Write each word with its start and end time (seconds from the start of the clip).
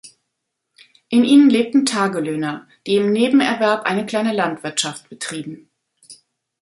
In 1.09 1.23
ihnen 1.23 1.47
lebten 1.51 1.85
Tagelöhner, 1.85 2.67
die 2.87 2.95
im 2.95 3.11
Nebenerwerb 3.11 3.85
eine 3.85 4.03
kleine 4.07 4.33
Landwirtschaft 4.33 5.09
betrieben. 5.09 5.69